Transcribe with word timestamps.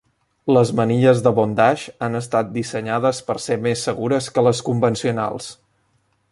Les 0.55 0.69
manilles 0.77 1.19
de 1.27 1.33
bondage 1.39 1.93
han 2.07 2.19
estat 2.21 2.49
dissenyades 2.57 3.21
per 3.29 3.37
ser 3.45 3.59
més 3.69 3.87
segures 3.89 4.33
que 4.39 4.49
les 4.51 4.67
convencionals. 4.71 5.55